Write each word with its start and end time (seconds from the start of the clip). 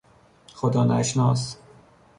خدا 0.53 0.83
نشناس 0.83 1.57